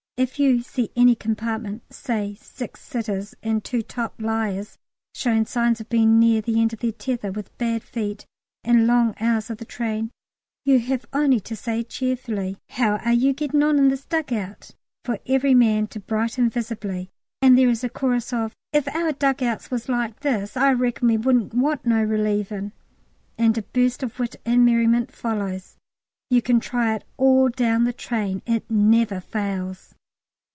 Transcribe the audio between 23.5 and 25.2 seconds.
a burst of wit and merriment